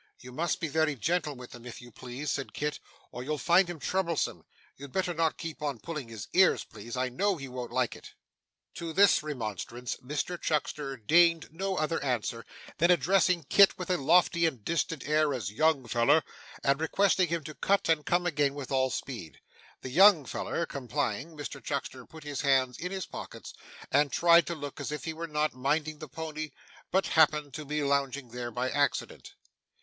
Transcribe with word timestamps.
'You 0.19 0.31
must 0.31 0.59
be 0.59 0.67
very 0.67 0.95
gentle 0.95 1.35
with 1.35 1.53
him, 1.53 1.63
if 1.63 1.79
you 1.79 1.91
please,' 1.91 2.31
said 2.31 2.53
Kit, 2.55 2.79
'or 3.11 3.21
you'll 3.21 3.37
find 3.37 3.69
him 3.69 3.77
troublesome. 3.79 4.43
You'd 4.75 4.91
better 4.91 5.13
not 5.13 5.37
keep 5.37 5.61
on 5.61 5.77
pulling 5.79 6.07
his 6.09 6.27
ears, 6.33 6.63
please. 6.63 6.97
I 6.97 7.09
know 7.09 7.37
he 7.37 7.47
won't 7.47 7.71
like 7.71 7.95
it.' 7.95 8.13
To 8.77 8.93
this 8.93 9.21
remonstrance 9.21 9.97
Mr 9.97 10.41
Chuckster 10.41 10.97
deigned 10.97 11.49
no 11.51 11.75
other 11.77 12.03
answer, 12.03 12.43
than 12.79 12.89
addressing 12.89 13.43
Kit 13.43 13.77
with 13.77 13.91
a 13.91 13.97
lofty 13.97 14.47
and 14.47 14.65
distant 14.65 15.07
air 15.07 15.35
as 15.35 15.51
'young 15.51 15.87
feller,' 15.87 16.23
and 16.63 16.81
requesting 16.81 17.27
him 17.27 17.43
to 17.43 17.53
cut 17.53 17.87
and 17.87 18.03
come 18.03 18.25
again 18.25 18.55
with 18.55 18.71
all 18.71 18.89
speed. 18.89 19.39
The 19.81 19.91
'young 19.91 20.25
feller' 20.25 20.65
complying, 20.65 21.37
Mr 21.37 21.63
Chuckster 21.63 22.07
put 22.07 22.23
his 22.23 22.41
hands 22.41 22.79
in 22.79 22.91
his 22.91 23.05
pockets, 23.05 23.53
and 23.91 24.11
tried 24.11 24.47
to 24.47 24.55
look 24.55 24.79
as 24.81 24.91
if 24.91 25.03
he 25.05 25.13
were 25.13 25.27
not 25.27 25.53
minding 25.53 25.99
the 25.99 26.09
pony, 26.09 26.49
but 26.89 27.05
happened 27.13 27.53
to 27.53 27.65
be 27.65 27.83
lounging 27.83 28.29
there 28.29 28.49
by 28.49 28.71
accident. 28.71 29.35